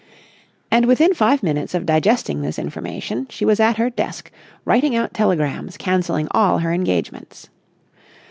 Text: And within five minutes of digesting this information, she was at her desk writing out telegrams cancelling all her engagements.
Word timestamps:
And 0.71 0.87
within 0.87 1.13
five 1.13 1.43
minutes 1.43 1.75
of 1.75 1.85
digesting 1.85 2.41
this 2.41 2.57
information, 2.57 3.27
she 3.29 3.45
was 3.45 3.59
at 3.59 3.77
her 3.77 3.91
desk 3.91 4.31
writing 4.65 4.95
out 4.95 5.13
telegrams 5.13 5.77
cancelling 5.77 6.27
all 6.33 6.57
her 6.57 6.71
engagements. 6.73 7.49